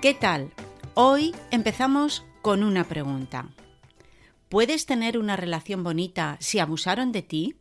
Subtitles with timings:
[0.00, 0.50] ¿Qué tal?
[0.94, 3.50] Hoy empezamos con una pregunta.
[4.48, 7.56] ¿Puedes tener una relación bonita si abusaron de ti?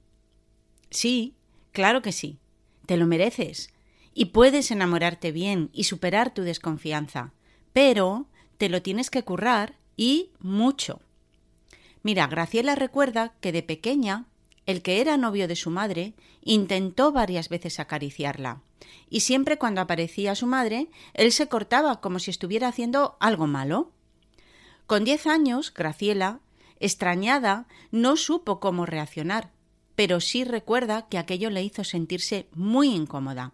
[0.90, 1.36] Sí,
[1.74, 2.40] claro que sí.
[2.86, 3.74] Te lo mereces.
[4.14, 7.34] Y puedes enamorarte bien y superar tu desconfianza.
[7.74, 8.28] Pero
[8.58, 11.02] te lo tienes que currar y mucho.
[12.04, 14.28] Mira, Graciela recuerda que de pequeña
[14.70, 18.62] el que era novio de su madre intentó varias veces acariciarla,
[19.10, 23.90] y siempre cuando aparecía su madre, él se cortaba como si estuviera haciendo algo malo.
[24.86, 26.42] Con diez años, Graciela,
[26.80, 29.50] extrañada, no supo cómo reaccionar,
[29.96, 33.54] pero sí recuerda que aquello le hizo sentirse muy incómoda.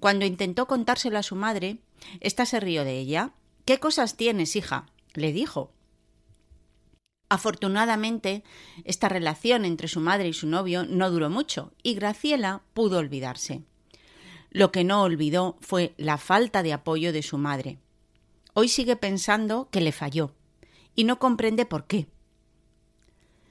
[0.00, 1.78] Cuando intentó contárselo a su madre,
[2.20, 3.30] ésta se rió de ella.
[3.64, 4.84] ¿Qué cosas tienes, hija?
[5.14, 5.72] le dijo.
[7.28, 8.44] Afortunadamente,
[8.84, 13.62] esta relación entre su madre y su novio no duró mucho y Graciela pudo olvidarse.
[14.50, 17.78] Lo que no olvidó fue la falta de apoyo de su madre.
[18.54, 20.34] Hoy sigue pensando que le falló
[20.94, 22.06] y no comprende por qué.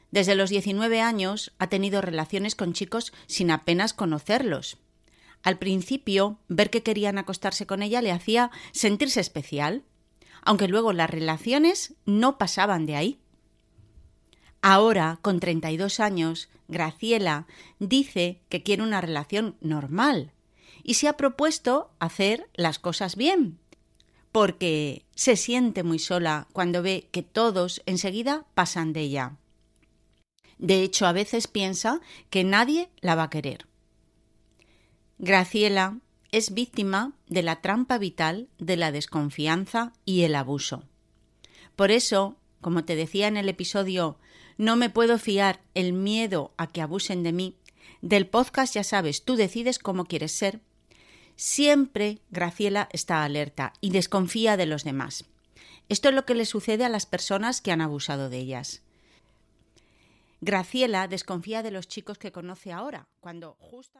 [0.09, 4.77] Desde los 19 años ha tenido relaciones con chicos sin apenas conocerlos.
[5.43, 9.83] Al principio, ver que querían acostarse con ella le hacía sentirse especial,
[10.41, 13.19] aunque luego las relaciones no pasaban de ahí.
[14.67, 17.45] Ahora, con 32 años, Graciela
[17.77, 20.31] dice que quiere una relación normal
[20.81, 23.59] y se ha propuesto hacer las cosas bien,
[24.31, 29.38] porque se siente muy sola cuando ve que todos enseguida pasan de ella.
[30.57, 32.01] De hecho, a veces piensa
[32.31, 33.68] que nadie la va a querer.
[35.19, 36.00] Graciela
[36.31, 40.85] es víctima de la trampa vital de la desconfianza y el abuso.
[41.75, 44.17] Por eso, como te decía en el episodio
[44.57, 47.55] no me puedo fiar el miedo a que abusen de mí.
[48.01, 50.61] Del podcast ya sabes, tú decides cómo quieres ser.
[51.35, 55.25] Siempre Graciela está alerta y desconfía de los demás.
[55.89, 58.81] Esto es lo que le sucede a las personas que han abusado de ellas.
[60.41, 63.99] Graciela desconfía de los chicos que conoce ahora, cuando justo...